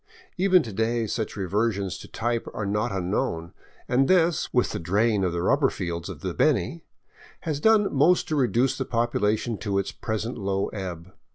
Even 0.35 0.63
to 0.63 0.73
day 0.73 1.05
such 1.05 1.35
reversions 1.37 1.95
to 1.99 2.07
type 2.07 2.47
are 2.55 2.65
not 2.65 2.91
unknown; 2.91 3.53
and 3.87 4.07
this, 4.07 4.51
with 4.51 4.71
the 4.71 4.79
drain 4.79 5.23
of 5.23 5.31
the 5.31 5.43
rubber 5.43 5.69
fields 5.69 6.09
of 6.09 6.21
the 6.21 6.33
Beni, 6.33 6.81
has 7.41 7.59
done 7.59 7.93
most 7.93 8.27
to 8.29 8.35
reduce 8.35 8.75
the 8.75 8.83
population 8.85 9.59
to 9.59 9.77
its 9.77 9.91
present 9.91 10.39
low 10.39 10.69
ebb. 10.69 11.13